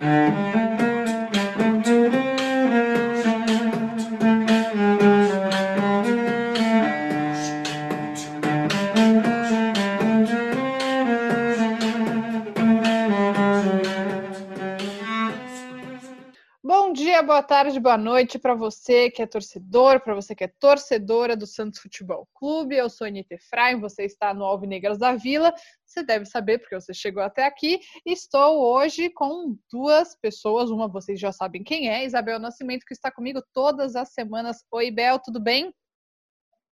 [0.00, 0.65] boa
[17.46, 21.78] tarde, boa noite para você que é torcedor, para você que é torcedora do Santos
[21.78, 22.74] Futebol Clube.
[22.74, 25.54] Eu sou Anitta Efraim, você está no Alvinegras da Vila.
[25.84, 27.78] Você deve saber porque você chegou até aqui.
[28.04, 33.12] Estou hoje com duas pessoas, uma vocês já sabem quem é, Isabel Nascimento, que está
[33.12, 34.64] comigo todas as semanas.
[34.72, 35.72] Oi, Bel, tudo bem?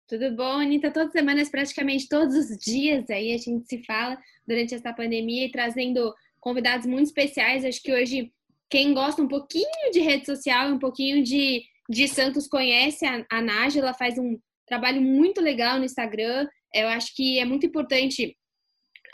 [0.09, 0.91] Tudo bom, Anitta?
[0.91, 5.47] Todas as semanas, praticamente todos os dias aí a gente se fala durante essa pandemia
[5.47, 7.65] e trazendo convidados muito especiais.
[7.65, 8.33] Acho que hoje
[8.71, 13.41] quem gosta um pouquinho de rede social, um pouquinho de, de Santos, conhece a, a
[13.41, 16.49] Nájila, faz um trabalho muito legal no Instagram.
[16.75, 18.37] Eu acho que é muito importante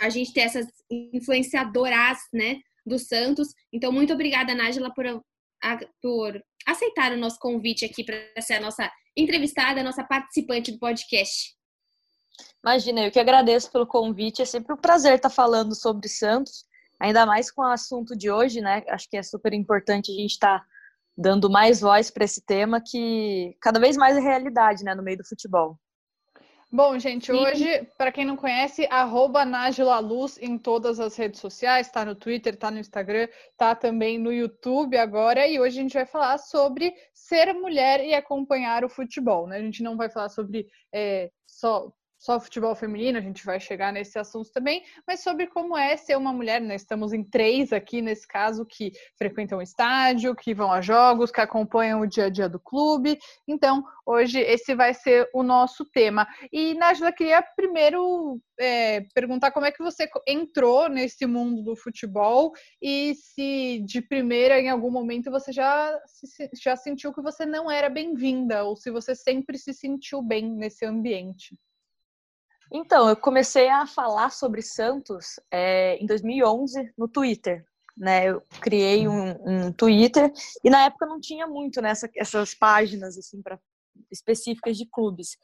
[0.00, 3.48] a gente ter essas influenciadoras, né, do Santos.
[3.72, 5.04] Então, muito obrigada, Nájila, por,
[6.00, 10.78] por aceitar o nosso convite aqui para ser a nossa entrevistada, a nossa participante do
[10.78, 11.54] podcast.
[12.64, 14.40] Imagina, eu que agradeço pelo convite.
[14.40, 16.64] É sempre um prazer estar falando sobre Santos
[17.02, 18.84] ainda mais com o assunto de hoje, né?
[18.88, 20.66] Acho que é super importante a gente estar tá
[21.18, 25.18] dando mais voz para esse tema que cada vez mais é realidade, né, no meio
[25.18, 25.76] do futebol.
[26.70, 31.88] Bom, gente, hoje, para quem não conhece, arroba Nájila Luz em todas as redes sociais,
[31.88, 35.92] está no Twitter, está no Instagram, está também no YouTube agora, e hoje a gente
[35.92, 39.56] vai falar sobre ser mulher e acompanhar o futebol, né?
[39.56, 41.92] A gente não vai falar sobre é, só
[42.22, 46.16] só futebol feminino, a gente vai chegar nesse assunto também, mas sobre como é ser
[46.16, 46.76] uma mulher, nós né?
[46.76, 51.40] estamos em três aqui nesse caso que frequentam o estádio, que vão a jogos, que
[51.40, 53.18] acompanham o dia a dia do clube.
[53.48, 56.24] Então, hoje esse vai ser o nosso tema.
[56.52, 62.52] E, Nájila, queria primeiro é, perguntar como é que você entrou nesse mundo do futebol
[62.80, 65.98] e se de primeira, em algum momento, você já,
[66.62, 70.86] já sentiu que você não era bem-vinda ou se você sempre se sentiu bem nesse
[70.86, 71.58] ambiente.
[72.74, 77.64] Então, eu comecei a falar sobre Santos é, em 2011 no Twitter.
[77.94, 80.32] Né, eu criei um, um, Twitter
[80.64, 83.60] e na época não tinha muito nessa né, essas páginas assim para
[84.10, 85.36] específicas de clubes.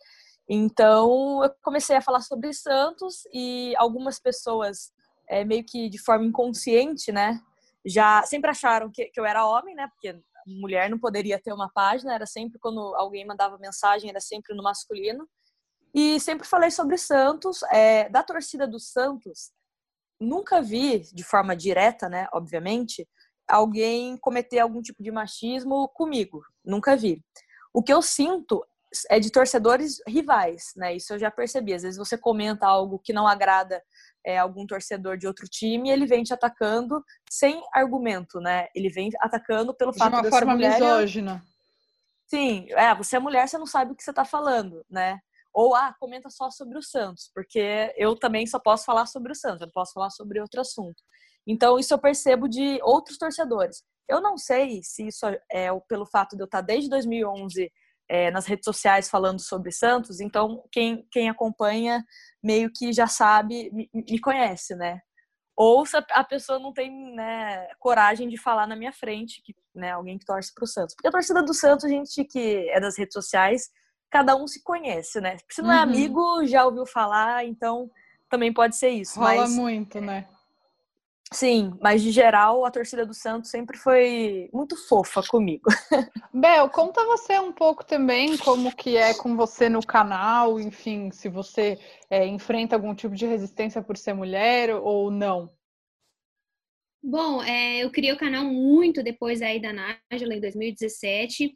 [0.48, 4.90] Então eu comecei a falar sobre Santos e algumas pessoas
[5.28, 7.38] é, meio que de forma inconsciente, né,
[7.84, 11.70] já sempre acharam que, que eu era homem, né, porque mulher não poderia ter uma
[11.70, 15.28] página, era sempre quando alguém mandava mensagem era sempre no masculino.
[15.94, 19.50] E sempre falei sobre Santos, é, da torcida do Santos.
[20.20, 23.08] Nunca vi, de forma direta, né, obviamente,
[23.48, 26.42] alguém cometer algum tipo de machismo comigo.
[26.64, 27.22] Nunca vi.
[27.72, 28.64] O que eu sinto
[29.10, 30.96] é de torcedores rivais, né?
[30.96, 31.74] Isso eu já percebi.
[31.74, 33.82] Às vezes você comenta algo que não agrada
[34.24, 38.68] é, algum torcedor de outro time, e ele vem te atacando sem argumento, né?
[38.74, 41.42] Ele vem atacando pelo de fato de uma forma mulher, misógina.
[42.26, 45.18] Sim, é, você é mulher, você não sabe o que você está falando, né?
[45.52, 49.34] Ou, ah, comenta só sobre o Santos, porque eu também só posso falar sobre o
[49.34, 51.02] Santos, eu não posso falar sobre outro assunto.
[51.46, 53.82] Então, isso eu percebo de outros torcedores.
[54.08, 57.70] Eu não sei se isso é pelo fato de eu estar desde 2011
[58.08, 62.02] é, nas redes sociais falando sobre Santos, então quem, quem acompanha
[62.42, 65.00] meio que já sabe, me, me conhece, né?
[65.54, 69.90] Ou se a pessoa não tem né, coragem de falar na minha frente, que, né,
[69.90, 70.94] alguém que torce para o Santos.
[70.94, 73.68] Porque a torcida do Santos, gente que é das redes sociais,
[74.10, 75.36] cada um se conhece, né?
[75.48, 75.82] Se não é uhum.
[75.82, 77.90] amigo, já ouviu falar, então
[78.28, 79.18] também pode ser isso.
[79.18, 80.26] Rola mas, muito, né?
[81.30, 85.64] Sim, mas de geral a torcida do Santos sempre foi muito fofa comigo.
[86.32, 91.28] Bel, conta você um pouco também como que é com você no canal, enfim, se
[91.28, 95.52] você é, enfrenta algum tipo de resistência por ser mulher ou não.
[97.02, 101.52] Bom, é, eu criei o canal muito depois aí da Nájila, em 2017.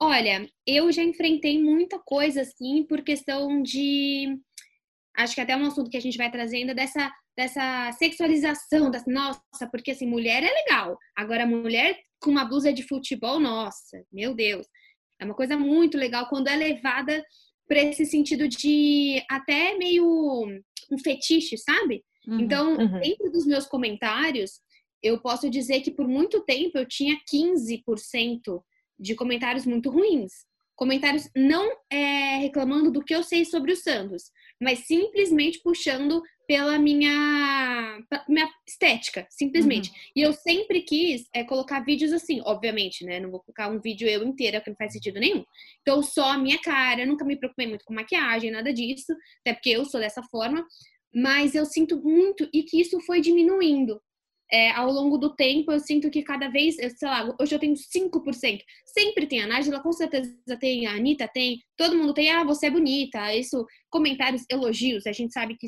[0.00, 4.38] Olha, eu já enfrentei muita coisa assim por questão de
[5.16, 9.68] acho que até um assunto que a gente vai trazendo dessa dessa sexualização, das nossa,
[9.70, 10.96] porque assim, mulher é legal.
[11.16, 14.66] Agora mulher com uma blusa de futebol, nossa, meu Deus.
[15.20, 17.24] É uma coisa muito legal quando é levada
[17.66, 20.46] para esse sentido de até meio
[20.90, 22.04] um fetiche, sabe?
[22.26, 23.00] Uhum, então, uhum.
[23.00, 24.60] dentro dos meus comentários,
[25.02, 28.62] eu posso dizer que por muito tempo eu tinha 15%
[28.98, 30.32] de comentários muito ruins.
[30.76, 34.24] Comentários não é, reclamando do que eu sei sobre o Santos,
[34.60, 37.98] mas simplesmente puxando pela minha,
[38.28, 39.90] minha estética, simplesmente.
[39.90, 39.96] Uhum.
[40.16, 43.20] E eu sempre quis é, colocar vídeos assim, obviamente, né?
[43.20, 45.44] Não vou colocar um vídeo eu inteira, que não faz sentido nenhum.
[45.80, 49.70] Então, só a minha cara, nunca me preocupei muito com maquiagem, nada disso, até porque
[49.70, 50.66] eu sou dessa forma.
[51.14, 54.00] Mas eu sinto muito e que isso foi diminuindo
[54.52, 57.74] é, ao longo do tempo, eu sinto que cada vez, sei lá, hoje eu tenho
[57.74, 58.60] 5%.
[58.86, 62.66] Sempre tem a Nájila, com certeza tem, a Anitta tem, todo mundo tem, ah, você
[62.66, 65.66] é bonita, isso, comentários, elogios, a gente sabe que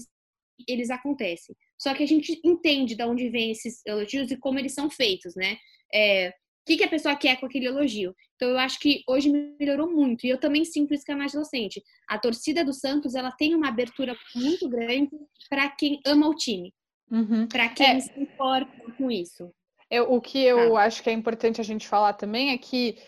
[0.69, 1.55] eles acontecem.
[1.79, 5.35] Só que a gente entende de onde vêm esses elogios e como eles são feitos,
[5.35, 5.59] né?
[5.93, 6.33] É, o
[6.67, 8.15] que, que a pessoa quer com aquele elogio.
[8.35, 10.27] Então, eu acho que hoje melhorou muito.
[10.27, 11.83] E eu também sinto isso que a Nájila sente.
[12.09, 15.11] A torcida do Santos, ela tem uma abertura muito grande
[15.49, 16.73] para quem ama o time.
[17.11, 17.47] Uhum.
[17.47, 18.01] Para quem é.
[18.01, 19.51] se importa com isso.
[19.91, 20.83] Eu, o que eu tá.
[20.83, 22.99] acho que é importante a gente falar também é que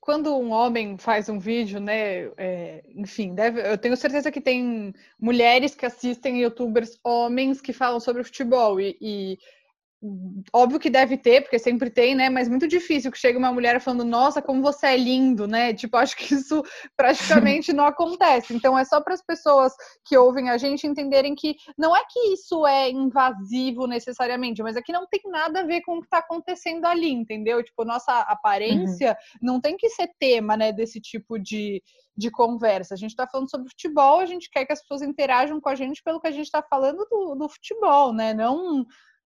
[0.00, 2.26] quando um homem faz um vídeo, né?
[2.36, 8.00] É, enfim, deve, eu tenho certeza que tem mulheres que assistem youtubers homens que falam
[8.00, 9.38] sobre futebol e, e
[10.52, 12.28] Óbvio que deve ter, porque sempre tem, né?
[12.28, 15.72] Mas muito difícil que chegue uma mulher falando, nossa, como você é lindo, né?
[15.72, 16.62] Tipo, acho que isso
[16.94, 18.54] praticamente não acontece.
[18.54, 19.72] Então é só para as pessoas
[20.04, 24.82] que ouvem a gente entenderem que não é que isso é invasivo necessariamente, mas é
[24.82, 27.62] que não tem nada a ver com o que está acontecendo ali, entendeu?
[27.64, 29.38] Tipo, nossa aparência uhum.
[29.54, 31.82] não tem que ser tema, né, desse tipo de,
[32.14, 32.92] de conversa.
[32.92, 35.74] A gente está falando sobre futebol, a gente quer que as pessoas interajam com a
[35.74, 38.34] gente pelo que a gente está falando do, do futebol, né?
[38.34, 38.86] Não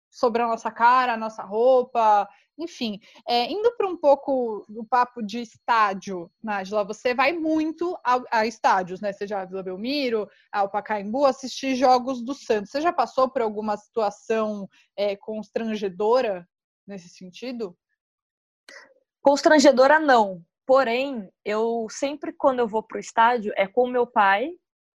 [0.09, 2.27] sobre a nossa cara, a nossa roupa,
[2.57, 2.99] enfim.
[3.27, 8.45] É, indo para um pouco do papo de estádio, Nájila, você vai muito a, a,
[8.45, 9.13] estádios, né?
[9.13, 12.71] Seja a Vila Belmiro, ao Pacaembu, assistir jogos do Santos.
[12.71, 14.67] Você já passou por alguma situação
[14.97, 16.47] é, constrangedora
[16.85, 17.77] nesse sentido?
[19.21, 20.43] Constrangedora não.
[20.65, 24.51] Porém, eu sempre quando eu vou para o estádio é com meu pai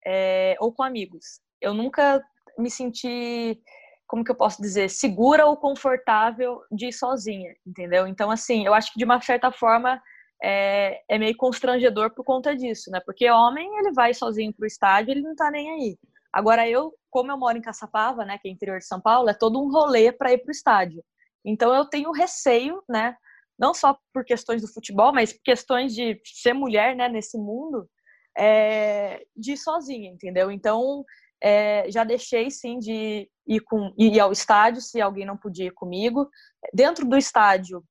[0.06, 1.42] é, ou com amigos.
[1.62, 2.24] Eu nunca
[2.58, 3.62] me senti
[4.10, 8.08] como que eu posso dizer, segura ou confortável de ir sozinha, entendeu?
[8.08, 10.02] Então, assim, eu acho que de uma certa forma
[10.42, 13.00] é, é meio constrangedor por conta disso, né?
[13.06, 15.98] Porque homem, ele vai sozinho pro estádio, ele não tá nem aí.
[16.34, 19.34] Agora, eu, como eu moro em Caçapava, né, que é interior de São Paulo, é
[19.34, 21.04] todo um rolê para ir pro estádio.
[21.46, 23.16] Então, eu tenho receio, né?
[23.60, 27.88] Não só por questões do futebol, mas por questões de ser mulher, né, nesse mundo,
[28.36, 30.50] é, de ir sozinha, entendeu?
[30.50, 31.06] Então,
[31.42, 35.74] é, já deixei sim de ir, com, ir ao estádio se alguém não podia ir
[35.74, 36.30] comigo.
[36.74, 37.84] Dentro do estádio,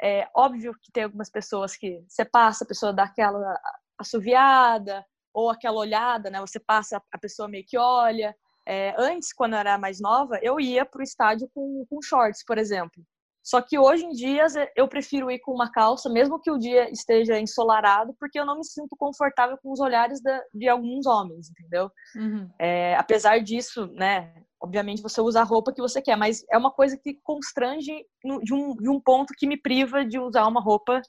[0.00, 3.58] é óbvio que tem algumas pessoas que você passa, a pessoa dá aquela
[3.98, 6.40] assoviada ou aquela olhada, né?
[6.40, 8.34] Você passa, a pessoa meio que olha.
[8.66, 12.44] É, antes, quando eu era mais nova, eu ia para o estádio com, com shorts,
[12.44, 13.04] por exemplo.
[13.46, 14.44] Só que hoje em dia
[14.74, 18.56] eu prefiro ir com uma calça, mesmo que o dia esteja ensolarado, porque eu não
[18.56, 21.88] me sinto confortável com os olhares de, de alguns homens, entendeu?
[22.16, 22.50] Uhum.
[22.58, 24.34] É, apesar disso, né?
[24.60, 28.40] Obviamente você usa a roupa que você quer, mas é uma coisa que constrange no,
[28.40, 31.00] de, um, de um ponto que me priva de usar uma roupa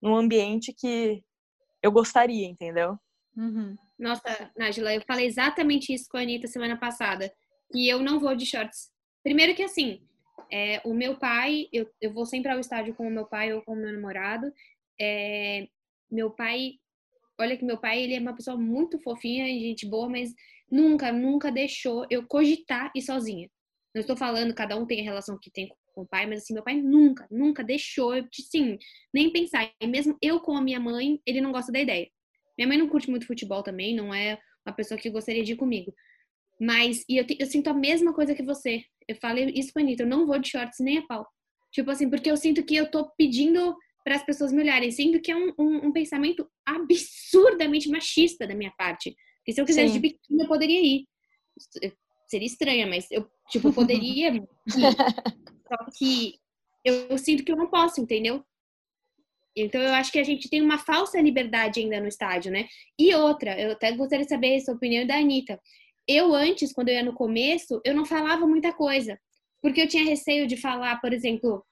[0.00, 1.22] num ambiente que
[1.82, 2.98] eu gostaria, entendeu?
[3.36, 3.76] Uhum.
[3.98, 7.30] Nossa, Nájila, eu falei exatamente isso com a Anitta semana passada,
[7.70, 8.90] que eu não vou de shorts.
[9.22, 10.00] Primeiro que assim,
[10.52, 13.62] é, o meu pai, eu, eu vou sempre ao estádio com o meu pai ou
[13.62, 14.52] com o meu namorado.
[15.00, 15.66] É,
[16.10, 16.74] meu pai,
[17.40, 20.30] olha que meu pai, ele é uma pessoa muito fofinha e gente boa, mas
[20.70, 23.48] nunca, nunca deixou eu cogitar ir sozinha.
[23.94, 26.52] Não estou falando, cada um tem a relação que tem com o pai, mas assim,
[26.52, 28.78] meu pai nunca, nunca deixou eu, sim,
[29.12, 29.72] nem pensar.
[29.80, 32.10] E mesmo eu com a minha mãe, ele não gosta da ideia.
[32.58, 35.56] Minha mãe não curte muito futebol também, não é uma pessoa que gostaria de ir
[35.56, 35.94] comigo.
[36.60, 38.84] Mas, e eu, eu sinto a mesma coisa que você.
[39.08, 41.26] Eu falei isso pra Anitta, eu não vou de shorts nem a pau.
[41.72, 45.20] Tipo assim, porque eu sinto que eu tô pedindo para as pessoas me olharem, sendo
[45.20, 49.14] que é um, um, um, pensamento absurdamente machista da minha parte.
[49.38, 50.00] Porque se eu quisesse Sim.
[50.00, 51.06] de biquíni, eu poderia ir.
[52.28, 54.42] Seria estranha, mas eu, tipo, poderia ir.
[54.68, 56.34] Só que
[56.84, 58.44] eu, eu sinto que eu não posso, entendeu?
[59.56, 62.66] Então eu acho que a gente tem uma falsa liberdade ainda no estádio, né?
[62.98, 65.60] E outra, eu até gostaria de saber a sua opinião da Anitta
[66.06, 69.18] eu antes, quando eu ia no começo, eu não falava muita coisa,
[69.60, 71.64] porque eu tinha receio de falar, por exemplo,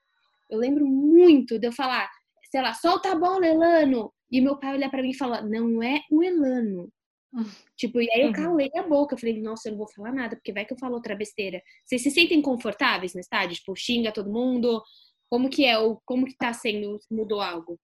[0.49, 2.09] eu lembro muito de eu falar,
[2.51, 5.83] sei lá, solta a bola, Elano, e meu pai olhar para mim e falar, não
[5.83, 6.91] é o Elano.
[7.77, 8.33] Tipo, e aí eu uhum.
[8.33, 10.79] calei a boca, eu falei, nossa, eu não vou falar nada, porque vai que eu
[10.79, 11.63] falo outra besteira.
[11.85, 13.57] Vocês se sentem confortáveis no estádio?
[13.57, 14.83] Tipo, xinga todo mundo?
[15.31, 15.77] Como que é?
[16.05, 16.99] Como que tá sendo?
[17.11, 17.79] Mudou algo?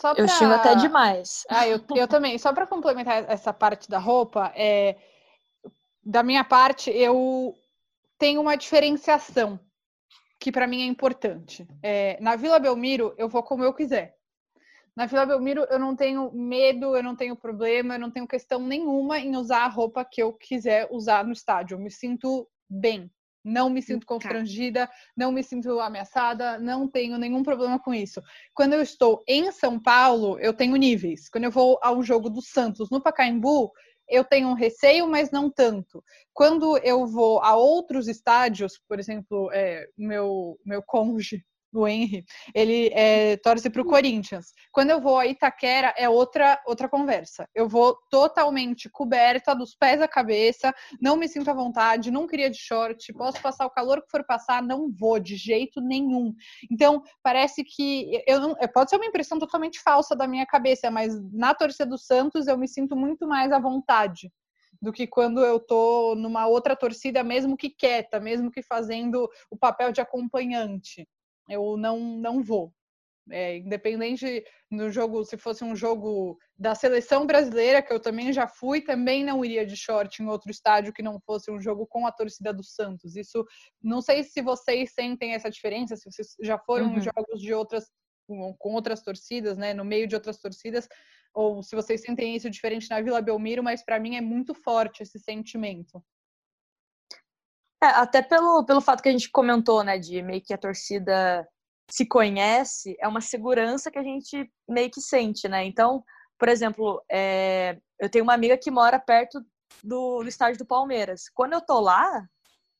[0.00, 0.14] Pra...
[0.16, 1.42] Eu xingo até demais.
[1.48, 2.38] Ah, eu, eu também.
[2.38, 4.96] Só para complementar essa parte da roupa, é,
[6.04, 7.54] da minha parte, eu
[8.18, 9.58] tenho uma diferenciação
[10.38, 11.66] que para mim é importante.
[11.82, 14.16] É, na Vila Belmiro, eu vou como eu quiser.
[14.94, 18.60] Na Vila Belmiro, eu não tenho medo, eu não tenho problema, eu não tenho questão
[18.60, 21.76] nenhuma em usar a roupa que eu quiser usar no estádio.
[21.76, 23.10] Eu me sinto bem,
[23.44, 28.20] não me sinto constrangida, não me sinto ameaçada, não tenho nenhum problema com isso.
[28.52, 31.28] Quando eu estou em São Paulo, eu tenho níveis.
[31.28, 33.72] Quando eu vou ao jogo do Santos no Pacaembu,
[34.12, 36.04] eu tenho um receio, mas não tanto.
[36.34, 41.42] Quando eu vou a outros estádios, por exemplo, é, meu, meu cônjuge
[41.72, 42.24] o Henry,
[42.54, 44.52] ele é, torce para o Corinthians.
[44.70, 47.48] Quando eu vou a Itaquera, é outra, outra conversa.
[47.54, 52.50] Eu vou totalmente coberta, dos pés à cabeça, não me sinto à vontade, não queria
[52.50, 56.34] de short, posso passar o calor que for passar, não vou de jeito nenhum.
[56.70, 61.14] Então, parece que eu não, pode ser uma impressão totalmente falsa da minha cabeça, mas
[61.32, 64.30] na torcida do Santos eu me sinto muito mais à vontade
[64.80, 69.56] do que quando eu tô numa outra torcida, mesmo que quieta, mesmo que fazendo o
[69.56, 71.06] papel de acompanhante
[71.48, 72.72] eu não, não vou.
[73.30, 78.48] É, independente no jogo, se fosse um jogo da seleção brasileira, que eu também já
[78.48, 82.04] fui, também não iria de short em outro estádio que não fosse um jogo com
[82.04, 83.14] a torcida do Santos.
[83.14, 83.46] Isso,
[83.80, 87.00] não sei se vocês sentem essa diferença, se vocês já foram uhum.
[87.00, 87.84] jogos de outras
[88.26, 90.88] com, com outras torcidas, né, no meio de outras torcidas,
[91.34, 95.02] ou se vocês sentem isso diferente na Vila Belmiro, mas para mim é muito forte
[95.02, 96.02] esse sentimento.
[97.82, 101.46] É, até pelo, pelo fato que a gente comentou, né, de meio que a torcida
[101.90, 105.64] se conhece, é uma segurança que a gente meio que sente, né?
[105.64, 106.04] Então,
[106.38, 109.40] por exemplo, é, eu tenho uma amiga que mora perto
[109.82, 111.24] do, do estádio do Palmeiras.
[111.34, 112.24] Quando eu tô lá,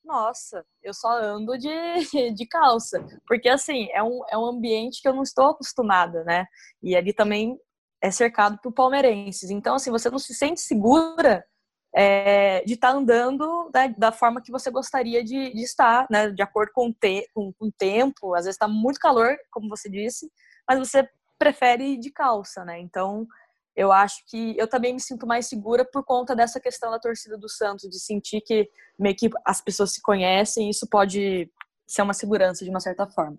[0.04, 1.68] nossa, eu só ando de,
[2.34, 3.04] de calça.
[3.26, 6.46] Porque, assim, é um, é um ambiente que eu não estou acostumada, né?
[6.80, 7.58] E ali também
[8.00, 9.50] é cercado por palmeirenses.
[9.50, 11.44] Então, assim, você não se sente segura
[11.94, 16.30] é, de estar tá andando né, da forma que você gostaria de, de estar, né,
[16.30, 18.34] de acordo com o, te, com, com o tempo.
[18.34, 20.30] Às vezes está muito calor, como você disse,
[20.68, 21.06] mas você
[21.38, 22.80] prefere ir de calça, né?
[22.80, 23.26] Então,
[23.74, 27.36] eu acho que eu também me sinto mais segura por conta dessa questão da torcida
[27.36, 28.68] do Santos, de sentir que
[28.98, 31.50] meio que as pessoas se conhecem, e isso pode
[31.86, 33.38] ser uma segurança de uma certa forma.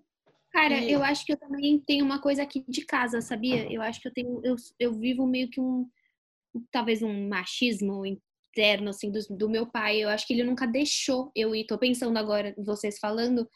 [0.52, 0.92] Cara, e...
[0.92, 3.72] eu acho que eu também tenho uma coisa aqui de casa, sabia?
[3.72, 5.88] Eu acho que eu tenho, eu, eu vivo meio que um,
[6.70, 8.04] talvez um machismo
[8.54, 10.02] externo, assim, do, do meu pai.
[10.02, 11.66] Eu acho que ele nunca deixou eu ir.
[11.66, 13.48] Tô pensando agora, vocês falando,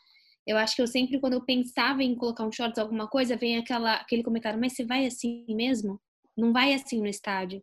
[0.47, 3.57] eu acho que eu sempre, quando eu pensava em colocar um shorts, alguma coisa, vem
[3.57, 6.01] aquela, aquele comentário, mas você vai assim mesmo?
[6.37, 7.63] Não vai assim no estádio.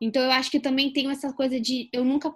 [0.00, 2.34] Então eu acho que também tenho essa coisa de eu nunca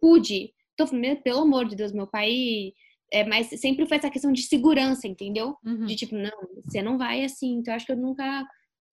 [0.00, 0.52] pude.
[0.76, 0.86] Tô,
[1.22, 2.72] pelo amor de Deus, meu pai.
[3.10, 5.56] É, mas sempre foi essa questão de segurança, entendeu?
[5.64, 5.86] Uhum.
[5.86, 6.30] De tipo, não,
[6.64, 7.54] você não vai assim.
[7.54, 8.46] Então eu acho que eu nunca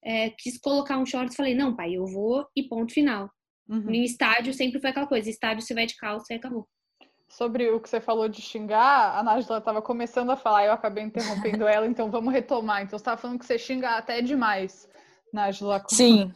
[0.04, 3.30] é, quis colocar um shorts falei, não, pai, eu vou e ponto final.
[3.68, 3.92] Uhum.
[3.92, 6.68] Estádio sempre foi aquela coisa, estádio você vai de calça e acabou.
[7.28, 11.04] Sobre o que você falou de xingar, a Nájila estava começando a falar, eu acabei
[11.04, 12.84] interrompendo ela, então vamos retomar.
[12.84, 14.88] Então você estava falando que você xinga até demais,
[15.34, 15.84] Nájila.
[15.88, 16.32] Sim.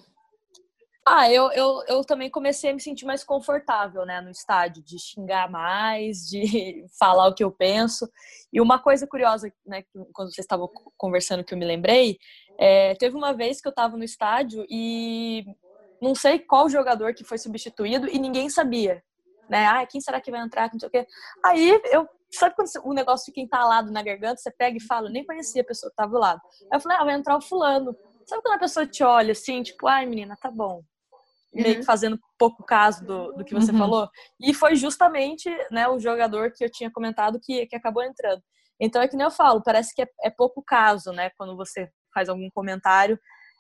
[1.12, 5.00] Ah, eu, eu, eu também comecei a me sentir mais confortável, né, no estádio, de
[5.00, 8.08] xingar mais, de falar o que eu penso.
[8.54, 9.84] E uma coisa curiosa, né,
[10.14, 12.20] quando vocês estavam conversando que eu me lembrei,
[12.60, 15.46] é, teve uma vez que eu estava no estádio e
[16.02, 19.04] não sei qual jogador que foi substituído e ninguém sabia,
[19.50, 19.66] né?
[19.66, 20.70] Ah, quem será que vai entrar?
[20.72, 21.08] Não sei o quê.
[21.44, 25.12] Aí eu sabe quando o negócio fica entalado na garganta, você pega e fala, eu
[25.12, 26.42] nem conhecia a pessoa que tava do lado.
[26.72, 27.96] Aí eu falei, ah, vai entrar o fulano.
[28.26, 30.84] Sabe quando a pessoa te olha assim, tipo, ai menina, tá bom.
[31.52, 31.64] Uhum.
[31.64, 33.80] Meio que fazendo pouco caso do, do que você uhum.
[33.80, 34.10] falou.
[34.40, 38.42] E foi justamente né, o jogador que eu tinha comentado que, que acabou entrando.
[38.80, 41.32] Então é que nem eu falo, parece que é, é pouco caso, né?
[41.32, 43.20] Quando você faz algum comentário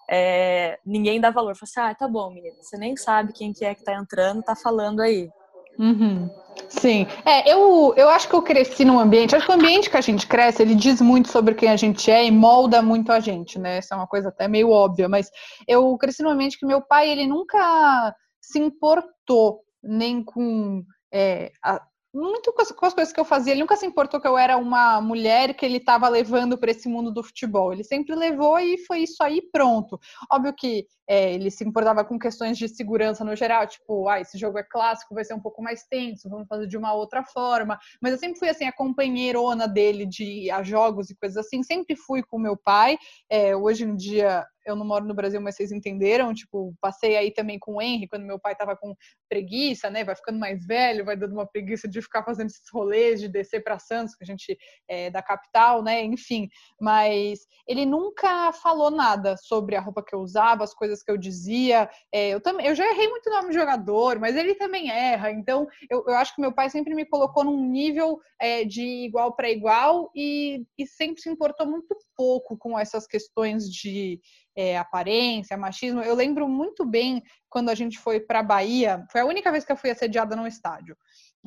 [0.09, 1.55] é, ninguém dá valor.
[1.55, 4.41] Fala assim, ah, tá bom, menina, você nem sabe quem que é que tá entrando,
[4.41, 5.29] tá falando aí.
[5.77, 6.29] Uhum.
[6.67, 9.95] Sim, é, eu, eu acho que eu cresci num ambiente, acho que o ambiente que
[9.95, 13.19] a gente cresce, ele diz muito sobre quem a gente é e molda muito a
[13.21, 13.77] gente, né?
[13.77, 15.31] Essa é uma coisa até meio óbvia, mas
[15.65, 21.81] eu cresci num ambiente que meu pai, ele nunca se importou nem com é, a,
[22.13, 23.53] muito com as, com as, coisas que eu fazia.
[23.53, 26.89] Ele nunca se importou que eu era uma mulher que ele estava levando para esse
[26.89, 27.71] mundo do futebol.
[27.71, 29.99] Ele sempre levou e foi isso aí, pronto.
[30.31, 34.37] Óbvio que é, ele se importava com questões de segurança no geral, tipo, ah, esse
[34.37, 37.79] jogo é clássico, vai ser um pouco mais tenso, vamos fazer de uma outra forma.
[38.01, 41.95] Mas eu sempre fui assim, a companheirona dele de a jogos e coisas assim, sempre
[41.95, 42.97] fui com meu pai.
[43.29, 47.31] É, hoje em dia eu não moro no Brasil, mas vocês entenderam, tipo, passei aí
[47.31, 48.95] também com o Henry, quando meu pai tava com
[49.29, 53.19] preguiça, né, vai ficando mais velho, vai dando uma preguiça de ficar fazendo esses rolês,
[53.19, 54.57] de descer para Santos, que a gente
[54.87, 56.47] é da capital, né, enfim,
[56.79, 61.17] mas ele nunca falou nada sobre a roupa que eu usava, as coisas que eu
[61.17, 61.89] dizia.
[62.11, 65.31] É, eu também, eu já errei muito nome de jogador, mas ele também erra.
[65.31, 69.35] Então, eu, eu acho que meu pai sempre me colocou num nível é, de igual
[69.35, 74.19] para igual e, e sempre se importou muito pouco com essas questões de
[74.53, 76.01] é, aparência, machismo.
[76.01, 79.05] Eu lembro muito bem quando a gente foi para Bahia.
[79.09, 80.97] Foi a única vez que eu fui assediada num estádio.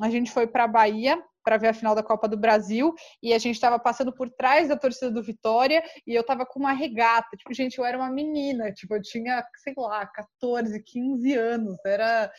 [0.01, 3.37] A gente foi para Bahia para ver a final da Copa do Brasil e a
[3.37, 7.37] gente estava passando por trás da torcida do Vitória e eu estava com uma regata.
[7.37, 12.31] Tipo, gente, eu era uma menina, tipo, eu tinha, sei lá, 14, 15 anos, era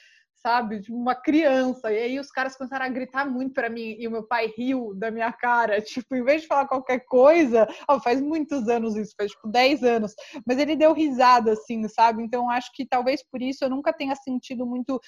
[0.45, 0.79] sabe?
[0.79, 1.91] De uma criança.
[1.91, 4.95] E aí os caras começaram a gritar muito para mim e o meu pai riu
[4.95, 5.81] da minha cara.
[5.95, 9.83] Tipo, em vez de falar qualquer coisa, ó, faz muitos anos isso, faz tipo 10
[9.83, 10.15] anos,
[10.47, 12.23] mas ele deu risada assim, sabe?
[12.23, 15.01] Então acho que talvez por isso eu nunca tenha sentido muito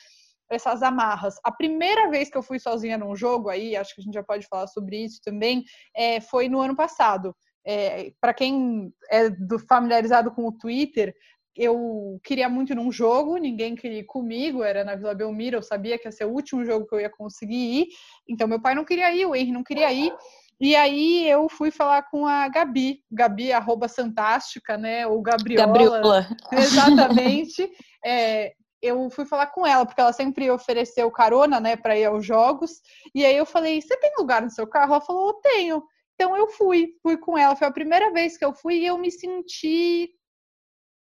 [0.49, 1.35] essas amarras.
[1.45, 4.23] A primeira vez que eu fui sozinha num jogo, aí acho que a gente já
[4.23, 5.65] pode falar sobre isso também,
[5.95, 7.37] é, foi no ano passado.
[7.69, 11.13] É, para quem é do, familiarizado com o Twitter,
[11.57, 15.99] eu queria muito num jogo, ninguém queria ir comigo, era na Vila Belmiro, eu sabia
[15.99, 17.89] que ia ser o último jogo que eu ia conseguir ir,
[18.29, 20.13] então meu pai não queria ir, o Henry não queria ir,
[20.61, 25.67] e aí eu fui falar com a Gabi, Gabi arroba Santástica, né, ou Gabriola.
[25.67, 26.29] Gabriola.
[26.53, 27.71] Exatamente.
[28.05, 32.25] É, eu fui falar com ela, porque ela sempre ofereceu carona, né, para ir aos
[32.25, 32.81] jogos.
[33.15, 34.95] E aí eu falei: Você tem lugar no seu carro?
[34.95, 35.83] Ela falou: Eu tenho.
[36.15, 37.55] Então eu fui, fui com ela.
[37.55, 40.11] Foi a primeira vez que eu fui e eu me senti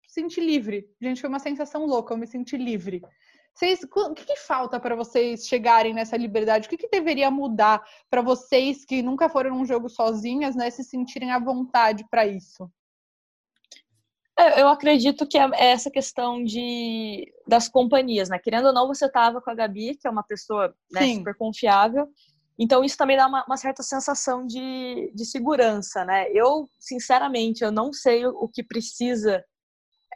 [0.10, 0.90] senti livre.
[1.00, 3.02] Gente, foi uma sensação louca, eu me senti livre.
[3.54, 6.68] Vocês, o que, que falta para vocês chegarem nessa liberdade?
[6.68, 10.84] O que, que deveria mudar para vocês que nunca foram num jogo sozinhas, né, se
[10.84, 12.70] sentirem à vontade para isso?
[14.38, 18.40] É, eu acredito que é, é essa questão de das companhias, né?
[18.40, 22.08] Querendo ou não, você estava com a Gabi, que é uma pessoa né, super confiável.
[22.58, 26.32] Então isso também dá uma, uma, certa sensação de, de segurança, né?
[26.32, 29.44] Eu, sinceramente, eu não sei o que precisa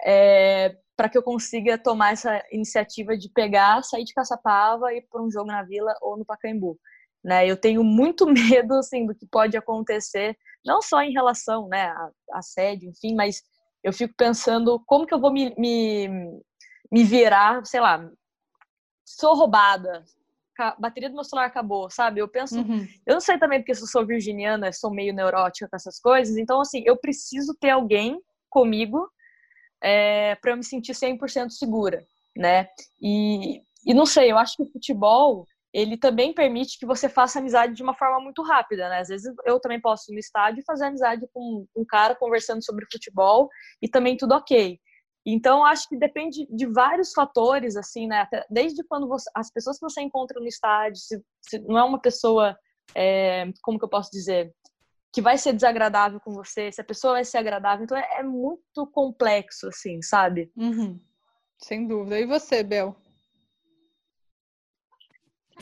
[0.01, 5.07] é, para que eu consiga tomar essa iniciativa de pegar, sair de Caçapava e ir
[5.09, 6.79] para um jogo na Vila ou no Pacaembu.
[7.23, 7.47] Né?
[7.47, 12.09] Eu tenho muito medo assim do que pode acontecer, não só em relação, né, a,
[12.33, 13.41] a sede, enfim, mas
[13.83, 16.07] eu fico pensando como que eu vou me, me,
[16.91, 18.09] me virar, sei lá,
[19.05, 20.05] sou roubada,
[20.57, 22.21] a bateria do meu celular acabou, sabe?
[22.21, 22.87] Eu penso, uhum.
[23.05, 26.61] eu não sei também porque eu sou virginiana, sou meio neurótica com essas coisas, então
[26.61, 29.09] assim, eu preciso ter alguém comigo
[29.83, 32.67] é, para eu me sentir 100% segura, né?
[33.01, 37.39] E, e não sei, eu acho que o futebol ele também permite que você faça
[37.39, 38.99] amizade de uma forma muito rápida, né?
[38.99, 42.63] Às vezes eu também posso ir no estádio e fazer amizade com um cara conversando
[42.63, 43.49] sobre futebol
[43.81, 44.79] e também tudo ok.
[45.25, 48.27] Então, acho que depende de vários fatores, assim, né?
[48.49, 51.99] Desde quando você, as pessoas que você encontra no estádio, se, se não é uma
[51.99, 52.57] pessoa,
[52.93, 54.53] é, como que eu posso dizer,
[55.13, 57.83] que vai ser desagradável com você, se a pessoa vai ser agradável.
[57.83, 60.51] Então, é, é muito complexo, assim, sabe?
[60.57, 60.99] Uhum.
[61.59, 62.19] Sem dúvida.
[62.19, 62.95] E você, Bel?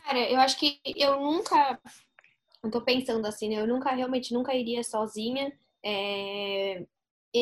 [0.06, 1.78] Cara, eu acho que eu nunca.
[2.64, 3.56] Eu tô pensando assim, né?
[3.56, 5.52] Eu nunca, realmente, nunca iria sozinha.
[5.84, 6.86] É...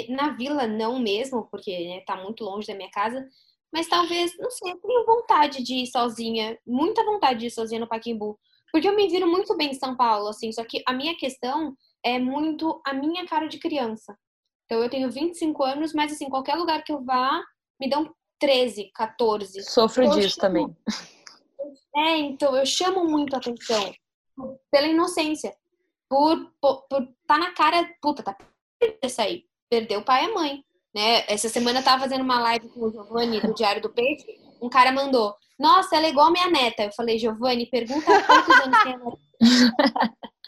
[0.09, 3.23] Na vila, não mesmo, porque né, tá muito longe da minha casa.
[3.71, 7.79] Mas talvez, não sei, eu tenho vontade de ir sozinha, muita vontade de ir sozinha
[7.79, 8.39] no Paquimbu.
[8.71, 10.51] Porque eu me viro muito bem em São Paulo, assim.
[10.51, 14.17] Só que a minha questão é muito a minha cara de criança.
[14.65, 17.41] Então eu tenho 25 anos, mas assim, qualquer lugar que eu vá,
[17.79, 19.63] me dão 13, 14.
[19.63, 20.67] Sofro então, disso também.
[21.95, 23.93] É, então eu chamo muito a atenção
[24.71, 25.53] pela inocência.
[26.07, 28.37] Por, por, por tá na cara, puta, tá
[29.03, 29.45] isso aí.
[29.69, 30.63] Perdeu o pai e a mãe.
[30.95, 31.23] Né?
[31.27, 34.39] Essa semana eu tava fazendo uma live com o Giovanni do Diário do Peixe.
[34.61, 36.83] Um cara mandou: Nossa, ela é igual a minha neta.
[36.83, 39.19] Eu falei, Giovanni, pergunta quantos anos tem a neta.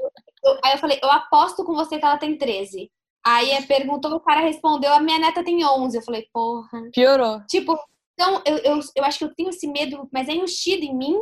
[0.64, 2.92] aí eu falei, eu aposto com você que ela tem 13.
[3.26, 5.96] Aí perguntou, o cara respondeu, a minha neta tem 11.
[5.96, 6.90] Eu falei, porra.
[6.94, 7.42] Piorou.
[7.48, 7.78] Tipo,
[8.14, 11.18] então, eu, eu, eu acho que eu tenho esse medo, mas é enchido em mim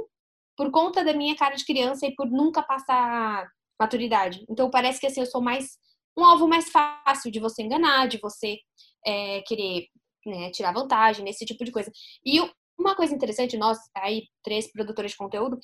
[0.55, 3.47] por conta da minha cara de criança e por nunca passar
[3.79, 4.45] maturidade.
[4.49, 5.77] Então, parece que assim, eu sou mais
[6.17, 8.57] um alvo mais fácil de você enganar, de você
[9.05, 9.87] é, querer
[10.25, 11.89] né, tirar vantagem, nesse tipo de coisa.
[12.25, 12.39] E
[12.77, 15.57] uma coisa interessante, nós, aí, três produtores de conteúdo,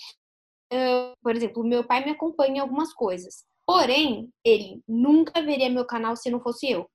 [0.73, 3.43] uh, por exemplo, meu pai me acompanha em algumas coisas.
[3.65, 6.87] Porém, ele nunca veria meu canal se não fosse eu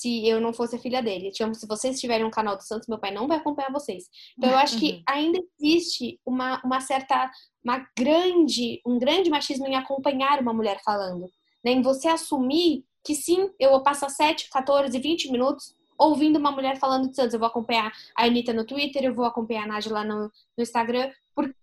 [0.00, 1.30] se eu não fosse a filha dele.
[1.30, 4.04] Tipo, se vocês tiverem um canal do Santos, meu pai não vai acompanhar vocês.
[4.36, 5.02] Então eu acho que uhum.
[5.06, 7.30] ainda existe uma, uma certa,
[7.62, 11.26] uma grande, um grande machismo em acompanhar uma mulher falando.
[11.62, 11.72] Né?
[11.72, 16.78] Em você assumir que sim, eu vou passar 7, 14, 20 minutos ouvindo uma mulher
[16.78, 17.34] falando de Santos.
[17.34, 21.10] Eu vou acompanhar a Anitta no Twitter, eu vou acompanhar a Nádia no, no Instagram,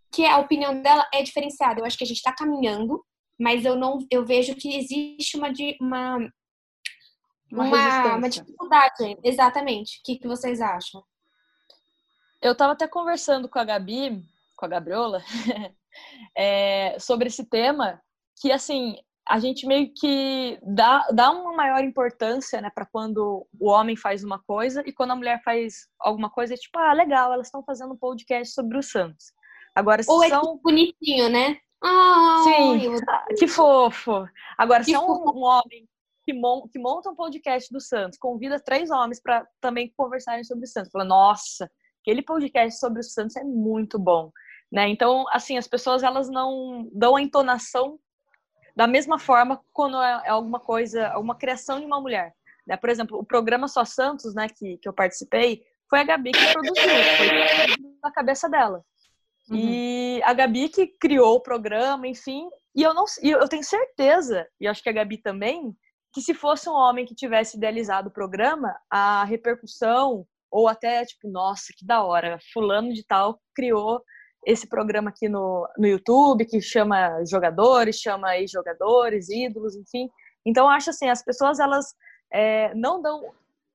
[0.10, 1.80] porque a opinião dela é diferenciada.
[1.80, 3.04] Eu acho que a gente está caminhando,
[3.40, 6.32] mas eu não eu vejo que existe uma, uma
[7.52, 10.00] uma, uma, uma dificuldade, exatamente.
[10.00, 11.02] O que, que vocês acham?
[12.42, 14.22] Eu estava até conversando com a Gabi,
[14.56, 15.24] com a Gabriola,
[16.38, 18.02] é, sobre esse tema,
[18.40, 18.96] que assim,
[19.28, 24.24] a gente meio que dá, dá uma maior importância, né, para quando o homem faz
[24.24, 27.64] uma coisa e quando a mulher faz alguma coisa, é tipo, ah, legal, elas estão
[27.64, 29.32] fazendo um podcast sobre o Santos.
[29.78, 30.58] Agora, Ou é são...
[30.58, 31.56] bonitinho, né?
[31.84, 33.36] Ah, Sim, eu...
[33.38, 34.28] que fofo.
[34.58, 35.88] Agora, que se é um, um homem
[36.26, 40.64] que, mon que monta um podcast do Santos, convida três homens para também conversarem sobre
[40.64, 40.90] o Santos.
[40.92, 41.70] Fala, nossa,
[42.02, 44.32] aquele podcast sobre o Santos é muito bom,
[44.72, 44.90] né?
[44.90, 48.00] Então, assim, as pessoas elas não dão a entonação
[48.76, 52.34] da mesma forma quando é, é alguma coisa, alguma criação de uma mulher.
[52.66, 52.76] Né?
[52.78, 56.52] Por exemplo, o programa Só Santos, né, que, que eu participei, foi a Gabi que
[56.52, 56.84] produziu,
[57.18, 57.28] foi
[58.02, 58.84] na cabeça dela.
[59.50, 59.58] Uhum.
[59.58, 64.48] E a Gabi que criou o programa, enfim, e eu não e eu tenho certeza,
[64.60, 65.76] e acho que a Gabi também,
[66.14, 71.30] que se fosse um homem que tivesse idealizado o programa, a repercussão ou até tipo,
[71.30, 74.02] nossa, que da hora, fulano de tal criou
[74.46, 80.10] esse programa aqui no, no YouTube que chama jogadores, chama ex-jogadores, ídolos, enfim.
[80.46, 81.94] Então, acho assim, as pessoas elas
[82.32, 83.22] é, não dão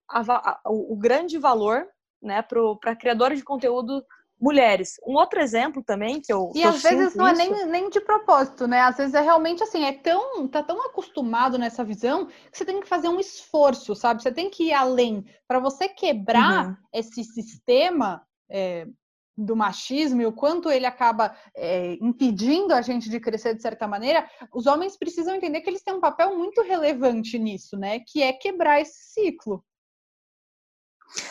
[0.09, 1.87] a, a, o, o, grande valor
[2.23, 2.43] né,
[2.81, 4.03] para criadores de conteúdo
[4.42, 5.00] mulheres.
[5.07, 6.50] Um outro exemplo também que eu.
[6.50, 7.40] E que às eu vezes não isso...
[7.40, 8.81] é nem, nem de propósito, né?
[8.81, 12.81] Às vezes é realmente assim, é tão, tá tão acostumado nessa visão que você tem
[12.81, 14.20] que fazer um esforço, sabe?
[14.20, 15.24] Você tem que ir além.
[15.46, 16.76] Para você quebrar uhum.
[16.92, 18.22] esse sistema.
[18.50, 18.87] É,
[19.35, 23.88] do machismo e o quanto ele acaba é, impedindo a gente de crescer de certa
[23.88, 28.00] maneira, os homens precisam entender que eles têm um papel muito relevante nisso, né?
[28.00, 29.64] Que é quebrar esse ciclo.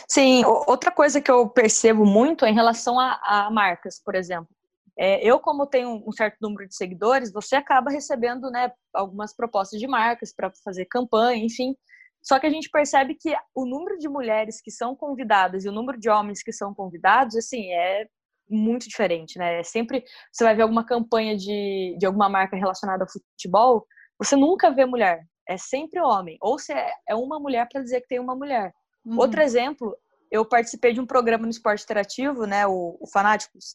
[0.08, 4.50] Sim, outra coisa que eu percebo muito é em relação a, a marcas, por exemplo.
[4.98, 9.80] É, eu, como tenho um certo número de seguidores, você acaba recebendo né, algumas propostas
[9.80, 11.76] de marcas para fazer campanha, enfim.
[12.22, 15.72] Só que a gente percebe que o número de mulheres que são convidadas e o
[15.72, 18.06] número de homens que são convidados, assim, é
[18.48, 19.60] muito diferente, né?
[19.62, 23.88] É sempre você vai ver alguma campanha de, de alguma marca relacionada ao futebol,
[24.20, 26.38] você nunca vê mulher, é sempre homem.
[26.42, 28.72] Ou se é, é uma mulher para dizer que tem uma mulher.
[29.06, 29.20] Uhum.
[29.20, 29.98] Outro exemplo,
[30.32, 33.74] eu participei de um programa no esporte interativo, né, o, o Fanáticos,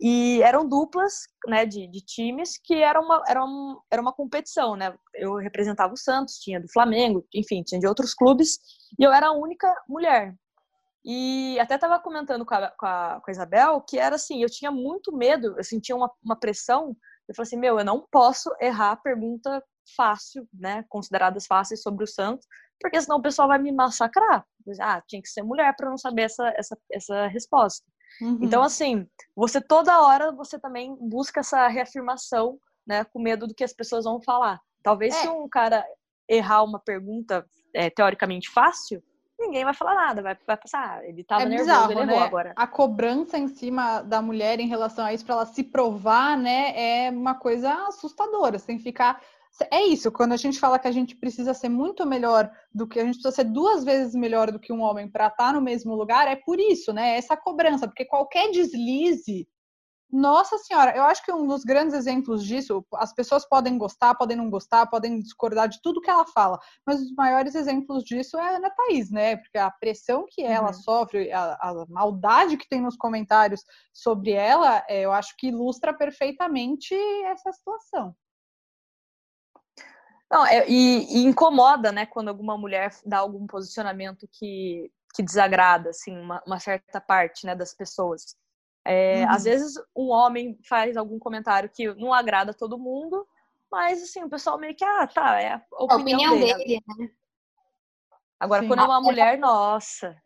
[0.00, 1.12] e eram duplas,
[1.46, 4.96] né, de, de times que era uma, era, um, era uma competição, né?
[5.14, 8.58] Eu representava o Santos, tinha do Flamengo, enfim, tinha de outros clubes,
[8.98, 10.34] e eu era a única mulher.
[11.04, 14.48] E até estava comentando com a, com, a, com a Isabel que era assim, eu
[14.48, 16.96] tinha muito medo, eu sentia uma, uma pressão,
[17.28, 19.62] eu falei assim, meu, eu não posso errar a pergunta
[19.94, 22.46] fácil, né, consideradas fáceis sobre o Santos,
[22.80, 24.44] porque senão o pessoal vai me massacrar.
[24.80, 27.84] Ah, tinha que ser mulher para não saber essa, essa, essa resposta.
[28.20, 28.38] Uhum.
[28.40, 33.64] Então, assim, você toda hora você também busca essa reafirmação, né, com medo do que
[33.64, 34.60] as pessoas vão falar.
[34.82, 35.20] Talvez é.
[35.20, 35.84] se um cara
[36.28, 39.02] errar uma pergunta é, teoricamente fácil,
[39.38, 42.20] ninguém vai falar nada, vai, vai passar, ah, ele tava é nervoso, bizarro, ele errou
[42.20, 42.26] né?
[42.26, 42.52] agora.
[42.56, 47.06] A cobrança em cima da mulher em relação a isso, para ela se provar, né,
[47.06, 49.20] é uma coisa assustadora, sem ficar
[49.70, 52.98] é isso, quando a gente fala que a gente precisa ser muito melhor do que
[52.98, 55.94] a gente precisa ser duas vezes melhor do que um homem para estar no mesmo
[55.94, 57.16] lugar, é por isso, né?
[57.16, 59.46] Essa cobrança, porque qualquer deslize,
[60.12, 64.36] nossa senhora, eu acho que um dos grandes exemplos disso, as pessoas podem gostar, podem
[64.36, 68.42] não gostar, podem discordar de tudo que ela fala, mas os maiores exemplos disso é
[68.42, 69.36] a Ana Thaís, né?
[69.36, 70.74] Porque a pressão que ela uhum.
[70.74, 75.96] sofre, a, a, maldade que tem nos comentários sobre ela, é, eu acho que ilustra
[75.96, 76.94] perfeitamente
[77.26, 78.14] essa situação.
[80.30, 85.90] Não, é, e, e, incomoda, né, quando alguma mulher dá algum posicionamento que, que desagrada,
[85.90, 88.36] assim, uma, uma certa parte, né, das pessoas.
[88.84, 89.30] É, uhum.
[89.30, 93.26] Às vezes um homem faz algum comentário que não agrada todo mundo,
[93.70, 96.64] mas, assim, o pessoal meio que, ah, tá, é a opinião, a opinião dele.
[96.64, 97.10] dele né?
[98.38, 98.68] Agora, Sim.
[98.68, 100.16] quando é uma mulher, nossa.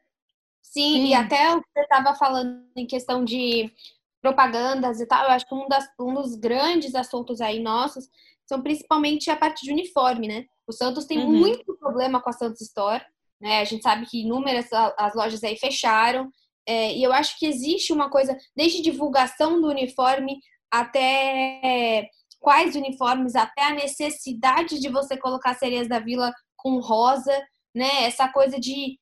[0.63, 3.73] Sim, Sim, e até o que você estava falando em questão de
[4.21, 8.09] propagandas e tal, eu acho que um, das, um dos grandes assuntos aí nossos
[8.47, 10.45] são principalmente a parte de uniforme, né?
[10.67, 11.31] O Santos tem uhum.
[11.31, 13.05] muito problema com a Santos Store,
[13.41, 13.61] né?
[13.61, 16.31] A gente sabe que inúmeras as lojas aí fecharam,
[16.67, 20.39] é, e eu acho que existe uma coisa, desde divulgação do uniforme
[20.71, 22.09] até é,
[22.41, 27.33] quais uniformes, até a necessidade de você colocar sereias da vila com rosa,
[27.75, 28.05] né?
[28.05, 28.99] Essa coisa de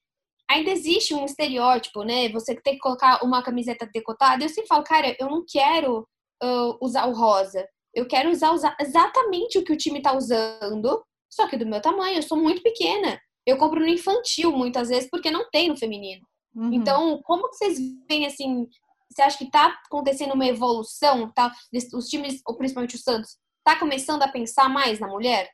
[0.48, 2.28] ainda existe um estereótipo, né?
[2.31, 4.44] Você tem que colocar uma camiseta decotada.
[4.44, 6.07] Eu sempre falo, cara, eu não quero
[6.42, 7.66] uh, usar o rosa.
[7.94, 11.81] Eu quero usar, usar exatamente o que o time está usando, só que do meu
[11.81, 12.16] tamanho.
[12.16, 13.20] Eu sou muito pequena.
[13.46, 16.26] Eu compro no infantil muitas vezes porque não tem no feminino.
[16.55, 16.72] Uhum.
[16.72, 17.78] Então, como vocês
[18.09, 18.68] veem assim?
[19.11, 21.31] Você acha que está acontecendo uma evolução?
[21.33, 21.52] Tá?
[21.94, 25.50] Os times, ou principalmente o Santos, está começando a pensar mais na mulher?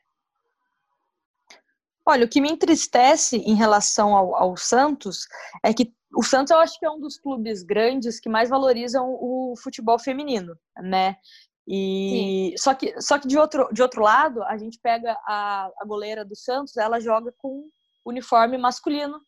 [2.05, 5.27] Olha, o que me entristece em relação ao, ao, Santos
[5.63, 9.05] é que o Santos eu acho que é um dos clubes grandes que mais valorizam
[9.11, 11.17] o futebol feminino, né?
[11.71, 15.85] E só que, só que de, outro, de outro lado, a gente pega a, a
[15.85, 17.69] goleira do Santos, ela joga com
[18.03, 19.19] uniforme masculino.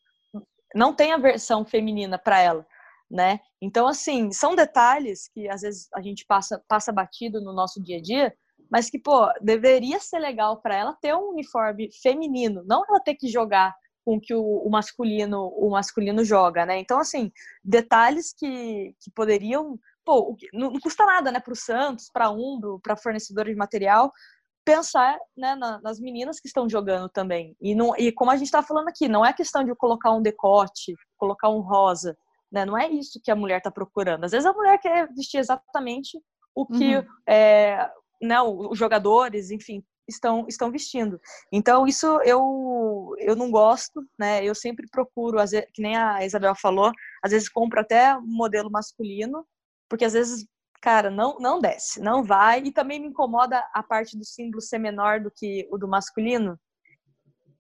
[0.74, 2.66] Não tem a versão feminina para ela,
[3.10, 3.40] né?
[3.62, 7.98] Então, assim, são detalhes que às vezes a gente passa, passa batido no nosso dia
[7.98, 8.34] a dia,
[8.72, 13.16] mas que, pô, deveria ser legal para ela ter um uniforme feminino, não ela ter
[13.16, 16.80] que jogar com que o, o, masculino o masculino joga, né?
[16.80, 17.32] Então, assim,
[17.64, 19.80] detalhes que, que poderiam.
[20.06, 23.56] Pô, não, não custa nada, né, para o Santos, para a Umbro, para fornecedor de
[23.56, 24.12] material,
[24.66, 27.56] pensar né, na, nas meninas que estão jogando também.
[27.62, 30.22] E, não, e como a gente está falando aqui, não é questão de colocar um
[30.22, 32.18] decote, colocar um rosa.
[32.52, 32.66] Né?
[32.66, 34.24] Não é isso que a mulher está procurando.
[34.24, 36.20] Às vezes a mulher quer vestir exatamente
[36.54, 37.06] o que uhum.
[37.28, 37.90] é,
[38.22, 41.20] né, os jogadores, enfim, estão, estão vestindo.
[41.52, 44.44] Então, isso eu, eu não gosto, né?
[44.44, 45.38] Eu sempre procuro,
[45.74, 46.92] que nem a Isabel falou,
[47.24, 49.46] às vezes compro até modelo masculino,
[49.92, 50.48] porque às vezes,
[50.82, 52.62] cara, não, não desce, não vai.
[52.62, 56.58] E também me incomoda a parte do símbolo ser menor do que o do masculino.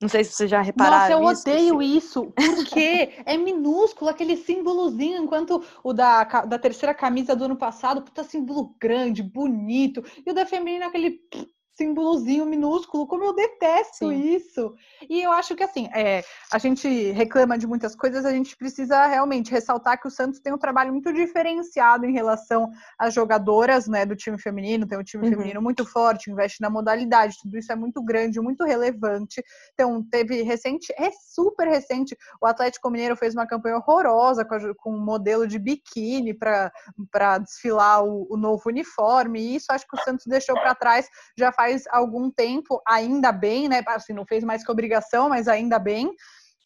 [0.01, 1.21] Não sei se vocês já repararam.
[1.21, 7.35] Nossa, eu odeio isso, porque é minúsculo aquele símbolozinho, enquanto o da, da terceira camisa
[7.35, 11.19] do ano passado, puta símbolo grande, bonito, e o da feminina aquele
[11.75, 14.35] símbolozinho minúsculo, como eu detesto Sim.
[14.35, 14.75] isso.
[15.09, 19.05] E eu acho que assim, é, a gente reclama de muitas coisas, a gente precisa
[19.07, 24.05] realmente ressaltar que o Santos tem um trabalho muito diferenciado em relação às jogadoras né,
[24.05, 25.31] do time feminino, tem um time uhum.
[25.31, 29.43] feminino muito forte, investe na modalidade, tudo isso é muito grande, muito relevante.
[29.73, 34.75] Então, teve recente, é super recente, o Atlético Mineiro fez uma campanha horrorosa com, a,
[34.75, 39.95] com um modelo de biquíni para desfilar o, o novo uniforme, e isso acho que
[39.95, 41.07] o Santos deixou para trás
[41.37, 43.83] já faz algum tempo, ainda bem, né?
[43.87, 46.11] Assim, não fez mais que obrigação, mas ainda bem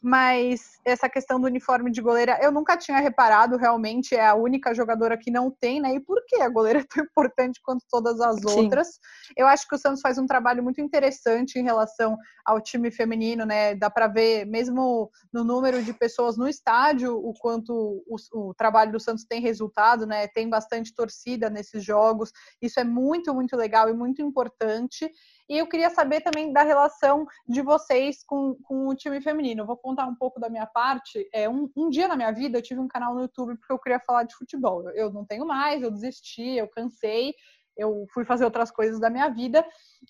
[0.06, 4.72] mas essa questão do uniforme de goleira eu nunca tinha reparado, realmente é a única
[4.72, 5.96] jogadora que não tem, né?
[5.96, 8.66] E por que a goleira é tão importante quanto todas as Sim.
[8.66, 9.00] outras?
[9.36, 12.16] Eu acho que o Santos faz um trabalho muito interessante em relação
[12.46, 13.74] ao time feminino, né?
[13.74, 17.74] Dá para ver, mesmo no número de pessoas no estádio, o quanto
[18.08, 20.28] o, o trabalho do Santos tem resultado, né?
[20.28, 25.10] Tem bastante torcida nesses jogos, isso é muito, muito legal e muito importante.
[25.48, 29.62] E eu queria saber também da relação de vocês com, com o time feminino.
[29.62, 31.28] Eu vou contar um pouco da minha parte.
[31.32, 33.80] É, um, um, dia na minha vida eu tive um canal no YouTube porque eu
[33.80, 34.90] queria falar de futebol.
[34.92, 37.34] Eu não tenho mais, eu desisti, eu cansei
[37.78, 39.66] eu fui fazer outras coisas da minha vida,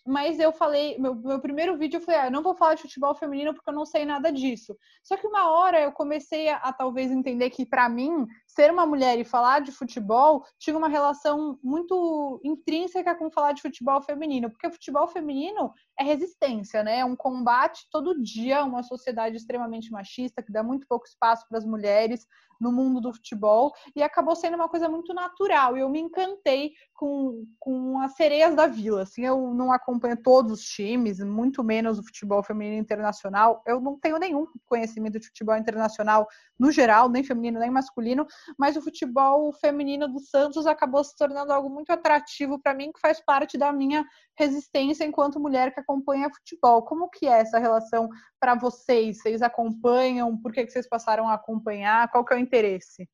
[0.06, 2.84] mas eu falei, meu, meu primeiro vídeo eu falei, ah, eu não vou falar de
[2.84, 4.76] futebol feminino porque eu não sei nada disso.
[5.04, 8.86] Só que uma hora eu comecei a, a talvez entender que para mim ser uma
[8.86, 14.50] mulher e falar de futebol tinha uma relação muito intrínseca com falar de futebol feminino,
[14.50, 17.00] porque futebol feminino é resistência, né?
[17.00, 21.58] É um combate todo dia, uma sociedade extremamente machista que dá muito pouco espaço para
[21.58, 22.26] as mulheres
[22.60, 25.78] no mundo do futebol e acabou sendo uma coisa muito natural.
[25.78, 29.04] E eu me encantei com, com as sereias da vila.
[29.04, 33.62] Assim, eu não acompanho todos os times, muito menos o futebol feminino internacional.
[33.66, 36.28] Eu não tenho nenhum conhecimento de futebol internacional
[36.60, 38.26] no geral, nem feminino nem masculino,
[38.58, 43.00] mas o futebol feminino do Santos acabou se tornando algo muito atrativo para mim, que
[43.00, 44.06] faz parte da minha
[44.38, 46.84] resistência enquanto mulher que acompanha futebol.
[46.84, 49.20] Como que é essa relação para vocês?
[49.22, 50.38] Vocês acompanham?
[50.38, 52.10] Por que, que vocês passaram a acompanhar?
[52.12, 53.08] Qual que é o interesse?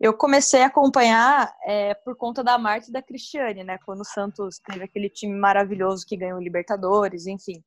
[0.00, 3.78] Eu comecei a acompanhar é, por conta da Marta e da Cristiane, né?
[3.84, 7.62] Quando o Santos teve aquele time maravilhoso que ganhou Libertadores, enfim.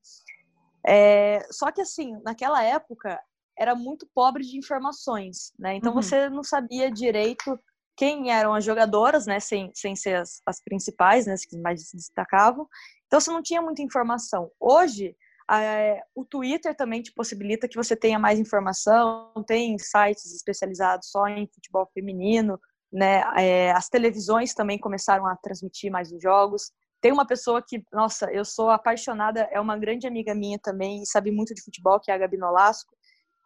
[0.85, 3.19] É, só que assim, naquela época
[3.57, 5.75] era muito pobre de informações, né?
[5.75, 6.01] Então uhum.
[6.01, 7.59] você não sabia direito
[7.97, 9.39] quem eram as jogadoras, né?
[9.39, 11.33] Sem, sem ser as, as principais, né?
[11.33, 12.67] As que mais se destacavam.
[13.07, 14.49] Então você não tinha muita informação.
[14.57, 15.15] Hoje
[15.59, 21.27] é, o Twitter também te possibilita que você tenha mais informação, tem sites especializados só
[21.27, 22.59] em futebol feminino,
[22.91, 23.23] né?
[23.37, 26.71] É, as televisões também começaram a transmitir mais os jogos.
[27.01, 31.31] Tem uma pessoa que, nossa, eu sou apaixonada, é uma grande amiga minha também, sabe
[31.31, 32.95] muito de futebol, que é a Gabi Nolasco.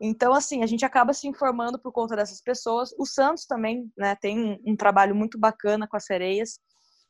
[0.01, 2.93] Então, assim, a gente acaba se informando por conta dessas pessoas.
[2.99, 6.59] O Santos também né, tem um, um trabalho muito bacana com as sereias.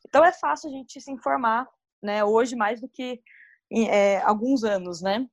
[0.08, 1.68] Então, é fácil a gente se informar,
[2.02, 3.20] né, hoje mais do que
[3.76, 5.28] é, alguns anos, né?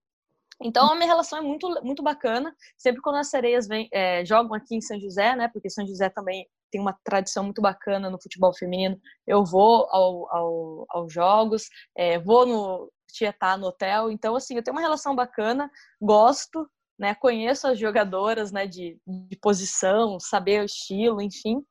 [0.65, 2.55] Então a minha relação é muito, muito bacana.
[2.77, 5.49] Sempre quando as sereias vem, é, jogam aqui em São José, né?
[5.49, 8.99] Porque São José também tem uma tradição muito bacana no futebol feminino.
[9.27, 11.65] Eu vou ao, ao, aos jogos,
[11.97, 14.11] é, vou no Tietá no hotel.
[14.11, 17.15] Então assim, eu tenho uma relação bacana, gosto, né?
[17.15, 18.67] Conheço as jogadoras, né?
[18.67, 21.63] De, de posição, saber o estilo, enfim.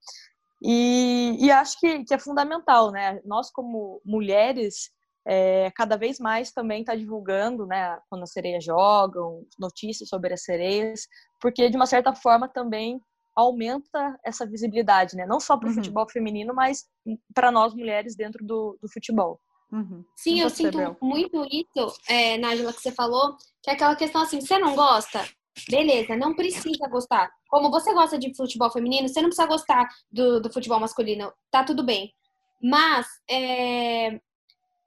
[0.62, 3.20] E, e acho que, que é fundamental, né?
[3.26, 4.92] Nós como mulheres
[5.28, 10.44] é, cada vez mais também está divulgando, né, quando as sereias jogam, notícias sobre as
[10.44, 11.08] sereias,
[11.40, 13.00] porque de uma certa forma também
[13.36, 15.76] aumenta essa visibilidade, né, não só para o uhum.
[15.76, 16.86] futebol feminino, mas
[17.34, 19.40] para nós mulheres dentro do, do futebol.
[19.72, 20.04] Uhum.
[20.18, 24.42] Sim, eu sinto muito isso, é, Nájila, que você falou, que é aquela questão assim,
[24.42, 25.24] você não gosta?
[25.70, 27.30] Beleza, não precisa gostar.
[27.50, 31.64] Como você gosta de futebol feminino, você não precisa gostar do, do futebol masculino, tá
[31.64, 32.14] tudo bem.
[32.62, 34.20] Mas é,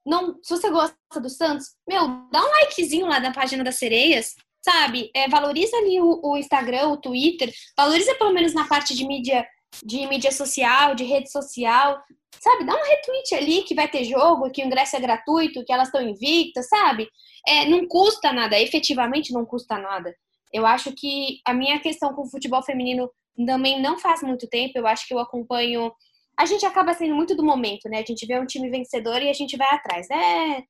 [0.05, 4.35] não, se você gosta do Santos, meu, dá um likezinho lá na página das sereias,
[4.63, 5.11] sabe?
[5.15, 9.47] É, valoriza ali o, o, Instagram, o Twitter, valoriza pelo menos na parte de mídia,
[9.85, 12.03] de mídia social, de rede social,
[12.41, 12.65] sabe?
[12.65, 15.89] Dá um retweet ali que vai ter jogo, que o ingresso é gratuito, que elas
[15.89, 17.09] estão invictas, sabe?
[17.47, 20.15] É, não custa nada, efetivamente não custa nada.
[20.53, 23.11] Eu acho que a minha questão com o futebol feminino
[23.47, 25.93] também não faz muito tempo, eu acho que eu acompanho.
[26.37, 27.99] A gente acaba sendo muito do momento, né?
[27.99, 30.09] A gente vê um time vencedor e a gente vai atrás.
[30.11, 30.63] É,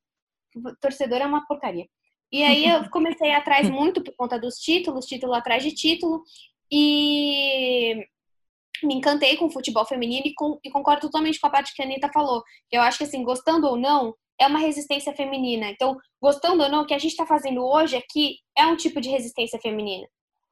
[0.80, 1.86] torcedor é uma porcaria.
[2.30, 6.22] E aí eu comecei atrás muito por conta dos títulos, título atrás de título,
[6.70, 7.94] e
[8.82, 11.82] me encantei com o futebol feminino e, com, e concordo totalmente com a parte que
[11.82, 12.42] a Anitta falou.
[12.70, 15.70] Eu acho que assim, gostando ou não, é uma resistência feminina.
[15.70, 19.00] Então, gostando ou não, o que a gente está fazendo hoje aqui é um tipo
[19.00, 20.06] de resistência feminina.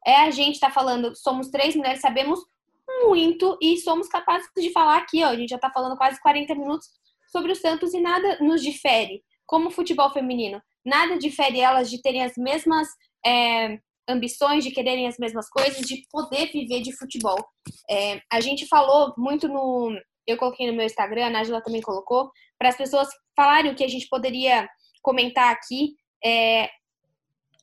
[0.06, 2.40] É a gente está falando, somos três mulheres, sabemos
[2.88, 6.54] muito e somos capazes de falar aqui, ó, a gente já está falando quase 40
[6.54, 6.88] minutos
[7.30, 9.22] sobre o Santos e nada nos difere.
[9.46, 12.88] Como futebol feminino, nada difere elas de terem as mesmas
[13.24, 17.38] é, ambições, de quererem as mesmas coisas, de poder viver de futebol.
[17.90, 19.98] É, a gente falou muito no.
[20.26, 23.82] Eu coloquei no meu Instagram, a Nájila também colocou, para as pessoas falarem o que
[23.82, 24.68] a gente poderia
[25.02, 25.96] comentar aqui.
[26.24, 26.70] É,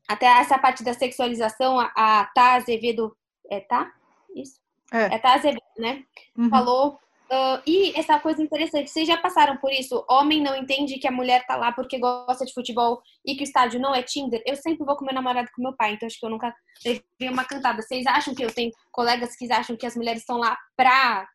[0.10, 3.16] até essa parte da sexualização, a, a Tá Azevedo.
[3.50, 3.92] É Tá?
[4.36, 4.59] Isso?
[4.92, 6.04] É, é Tá Azevedo, né?
[6.38, 6.50] Uhum.
[6.50, 7.00] Falou
[7.32, 10.04] Uh, e essa coisa interessante, vocês já passaram por isso?
[10.10, 13.46] Homem não entende que a mulher tá lá porque gosta de futebol e que o
[13.46, 14.42] estádio não é Tinder?
[14.48, 16.52] Eu sempre vou com meu namorado com meu pai, então acho que eu nunca
[16.84, 17.84] levei uma cantada.
[17.84, 21.28] Vocês acham que eu tenho colegas que acham que as mulheres estão lá pra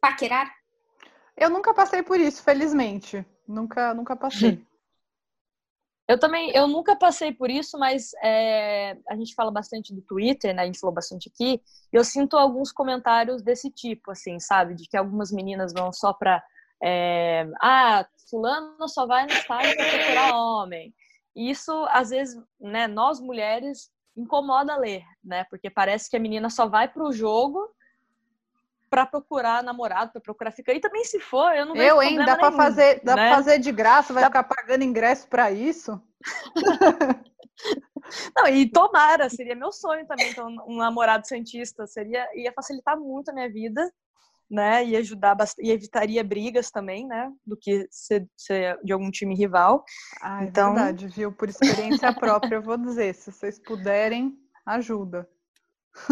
[0.00, 0.52] paquerar?
[1.36, 3.24] Eu nunca passei por isso, felizmente.
[3.46, 4.60] Nunca, nunca passei.
[6.08, 10.54] Eu também, eu nunca passei por isso, mas é, a gente fala bastante do Twitter,
[10.54, 10.62] né?
[10.62, 11.60] A gente falou bastante aqui.
[11.92, 14.74] Eu sinto alguns comentários desse tipo, assim, sabe?
[14.74, 16.42] De que algumas meninas vão só pra.
[16.82, 20.94] É, ah, fulano só vai no estádio pra procurar homem.
[21.36, 25.44] E isso, às vezes, né, nós mulheres incomoda ler, né?
[25.50, 27.68] Porque parece que a menina só vai pro jogo
[28.88, 30.74] para procurar namorado, para procurar ficar.
[30.74, 32.16] E também se for, eu não vejo Eu, hein?
[32.16, 33.34] Dá para fazer, dá né?
[33.34, 34.28] fazer de graça, vai dá...
[34.28, 36.00] ficar pagando ingresso para isso?
[38.36, 43.30] não, e tomara, seria meu sonho também ter um namorado cientista, seria ia facilitar muito
[43.30, 43.92] a minha vida,
[44.50, 44.84] né?
[44.84, 47.30] E ajudar e evitaria brigas também, né?
[47.46, 49.84] Do que ser, ser de algum time rival.
[50.22, 50.74] Ah, é então...
[50.74, 51.30] verdade, viu?
[51.30, 55.28] Por experiência própria, eu vou dizer, se vocês puderem, ajuda.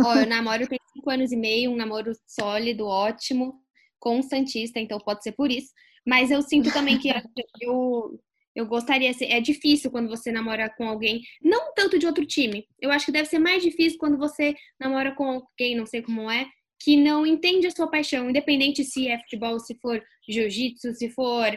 [0.05, 3.61] Ó, eu namoro tem cinco anos e meio, um namoro sólido, ótimo,
[3.99, 5.73] com Santista, então pode ser por isso.
[6.07, 7.09] Mas eu sinto também que
[7.61, 8.21] eu,
[8.55, 12.67] eu gostaria, é difícil quando você namora com alguém, não tanto de outro time.
[12.81, 16.31] Eu acho que deve ser mais difícil quando você namora com alguém, não sei como
[16.31, 16.47] é,
[16.79, 21.57] que não entende a sua paixão, independente se é futebol, se for jiu-jitsu, se for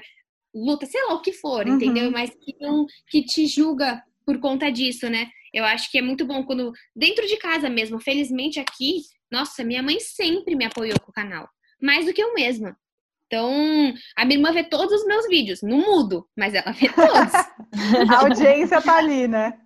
[0.53, 1.75] luta, sei lá o que for, uhum.
[1.75, 2.09] entendeu?
[2.11, 5.27] Mas que não que te julga por conta disso, né?
[5.51, 9.81] Eu acho que é muito bom quando, dentro de casa mesmo, felizmente aqui, nossa, minha
[9.81, 11.49] mãe sempre me apoiou com o canal,
[11.81, 12.77] mais do que eu mesma.
[13.25, 17.33] Então, a minha irmã vê todos os meus vídeos, não mudo, mas ela vê todos.
[18.13, 19.57] a audiência tá ali, né?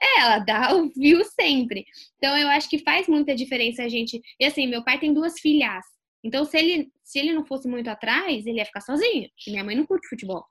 [0.00, 1.84] É, ela dá o view sempre.
[2.16, 4.20] Então, eu acho que faz muita diferença a gente.
[4.38, 5.84] E assim, meu pai tem duas filhas.
[6.22, 9.28] Então, se ele, se ele não fosse muito atrás, ele ia ficar sozinho.
[9.48, 10.44] Minha mãe não curte futebol.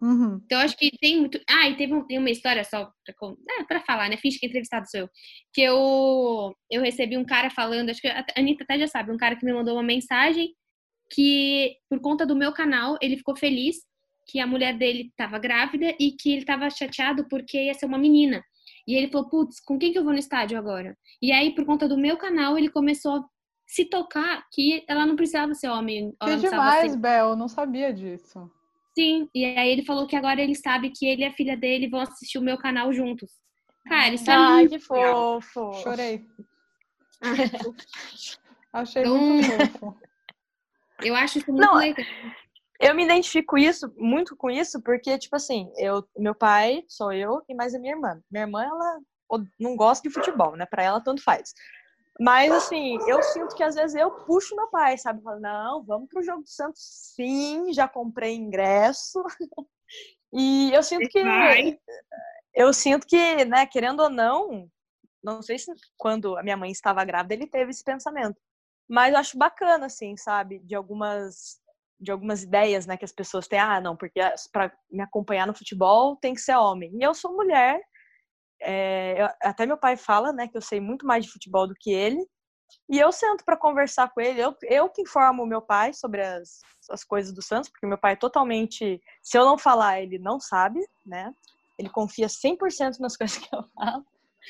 [0.00, 0.40] Uhum.
[0.44, 1.40] Então, acho que tem muito.
[1.48, 3.14] Ah, e teve um, tem uma história só pra,
[3.58, 4.16] é, pra falar, né?
[4.16, 5.10] Finge que entrevistado sou eu.
[5.52, 9.16] Que eu, eu recebi um cara falando, acho que a Anitta até já sabe, um
[9.16, 10.54] cara que me mandou uma mensagem
[11.10, 13.76] que, por conta do meu canal, ele ficou feliz
[14.26, 17.98] que a mulher dele estava grávida e que ele estava chateado porque ia ser uma
[17.98, 18.42] menina.
[18.86, 20.96] E ele falou, putz, com quem que eu vou no estádio agora?
[21.22, 23.24] E aí, por conta do meu canal, ele começou a
[23.66, 26.12] se tocar que ela não precisava ser homem.
[26.22, 26.98] Que demais, ser...
[26.98, 28.50] Bel, não sabia disso.
[28.96, 31.86] Sim, e aí ele falou que agora ele sabe que ele e a filha dele
[31.86, 33.30] vão assistir o meu canal juntos.
[33.86, 35.72] Cara, isso é Ai, muito que fofo.
[35.74, 36.26] Chorei.
[38.72, 39.98] Achei então, muito fofo.
[41.02, 42.06] Eu acho isso muito Não, legal.
[42.80, 47.42] Eu me identifico isso muito com isso porque tipo assim, eu, meu pai sou eu
[47.48, 48.18] e mais a minha irmã.
[48.30, 49.00] Minha irmã ela
[49.60, 50.64] não gosta de futebol, né?
[50.64, 51.52] Para ela tanto faz.
[52.18, 55.22] Mas, assim, eu sinto que às vezes eu puxo meu pai, sabe?
[55.22, 56.82] Falo, não, vamos pro jogo do Santos
[57.14, 59.22] sim, já comprei ingresso.
[60.32, 61.78] e eu sinto que.
[62.54, 64.70] Eu sinto que, né, querendo ou não,
[65.22, 68.40] não sei se quando a minha mãe estava grávida ele teve esse pensamento.
[68.88, 70.60] Mas eu acho bacana, assim, sabe?
[70.60, 71.60] De algumas
[71.98, 74.20] de algumas ideias, né, que as pessoas têm, ah, não, porque
[74.52, 76.90] para me acompanhar no futebol tem que ser homem.
[76.94, 77.80] E eu sou mulher,
[78.60, 81.74] é, eu, até meu pai fala, né, que eu sei muito mais de futebol do
[81.74, 82.26] que ele.
[82.88, 84.40] E eu sento para conversar com ele.
[84.40, 87.98] Eu, eu que informo o meu pai sobre as, as coisas do Santos, porque meu
[87.98, 89.00] pai é totalmente.
[89.22, 91.32] Se eu não falar, ele não sabe, né?
[91.78, 94.04] Ele confia 100% nas coisas que eu falo.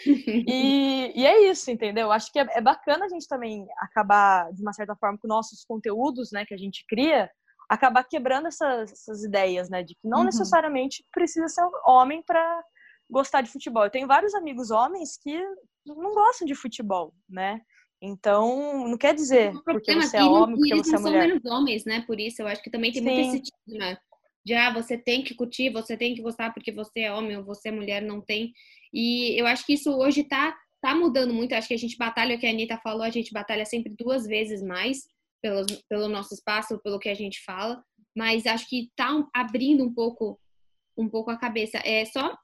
[0.05, 2.13] E, e é isso, entendeu?
[2.13, 5.65] Acho que é, é, bacana a gente também acabar, de uma certa forma, com nossos
[5.65, 7.31] conteúdos, né, que a gente cria,
[7.69, 10.25] acabar quebrando essas, essas ideias, né, de que não uhum.
[10.25, 12.63] necessariamente precisa ser homem para
[13.11, 13.85] gostar de futebol.
[13.85, 15.39] Eu tenho vários amigos homens que
[15.85, 17.61] não gostam de futebol, né?
[18.03, 21.25] Então, não quer dizer porque você é homem, porque você é mulher.
[21.25, 22.05] Eles são menos homens, né?
[22.07, 23.09] Por isso, eu acho que também tem Sim.
[23.09, 23.99] muito esse estigma
[24.45, 27.45] de, ah, você tem que curtir, você tem que gostar porque você é homem ou
[27.45, 28.53] você é mulher, não tem.
[28.93, 31.51] E eu acho que isso hoje tá, tá mudando muito.
[31.53, 33.93] Eu acho que a gente batalha, o que a Anitta falou, a gente batalha sempre
[33.99, 34.99] duas vezes mais
[35.43, 37.83] pelo, pelo nosso espaço, pelo que a gente fala.
[38.17, 40.39] Mas acho que tá abrindo um pouco
[40.97, 41.79] um pouco a cabeça.
[41.85, 42.37] É só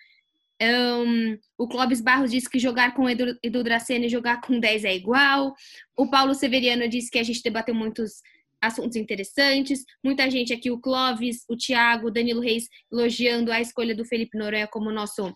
[0.61, 4.83] Um, o Clóvis Barros disse que jogar com Edu, Edu Dracena e jogar com 10
[4.83, 5.53] é igual.
[5.95, 8.21] O Paulo Severiano disse que a gente debateu muitos
[8.65, 9.83] assuntos interessantes.
[10.03, 14.37] Muita gente aqui, o Clóvis, o Tiago, o Danilo Reis, elogiando a escolha do Felipe
[14.37, 15.33] Noronha como nosso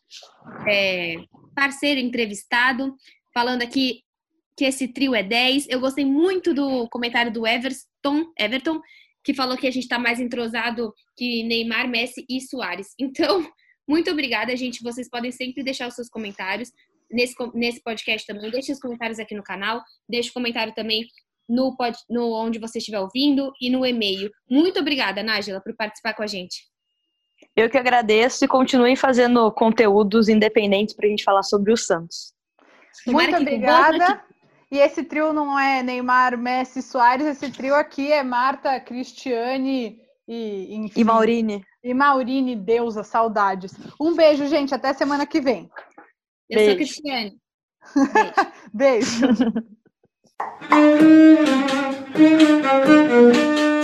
[0.68, 1.16] é,
[1.56, 2.96] parceiro entrevistado.
[3.34, 4.02] Falando aqui
[4.58, 5.68] que esse trio é 10.
[5.70, 8.82] Eu gostei muito do comentário do Everton, Everton
[9.24, 12.88] que falou que a gente está mais entrosado que Neymar, Messi e Soares.
[13.00, 13.50] Então,
[13.88, 14.84] muito obrigada, gente.
[14.84, 16.72] Vocês podem sempre deixar os seus comentários
[17.12, 18.52] nesse, nesse podcast também.
[18.52, 19.82] Deixe os comentários aqui no canal.
[20.10, 21.08] Deixe o comentário também
[21.50, 24.30] no, pod, no onde você estiver ouvindo e no e-mail.
[24.50, 26.70] Muito obrigada, Nájila, por participar com a gente.
[27.56, 32.34] Eu que agradeço e continue fazendo conteúdos independentes para a gente falar sobre o Santos.
[33.08, 34.24] Muito obrigada.
[34.72, 40.76] E esse trio não é Neymar, Messi, Soares, esse trio aqui é Marta, Cristiane e,
[40.76, 41.66] enfim, e Maurine.
[41.84, 43.74] E Maurine, deusa, saudades.
[44.00, 44.76] Um beijo, gente.
[44.76, 45.70] Até semana que vem.
[46.48, 46.70] Eu beijo.
[46.70, 47.38] sou Cristiane.
[48.74, 49.28] Beijo.
[49.28, 49.54] beijo.
[50.40, 51.02] Thank
[53.60, 53.79] you.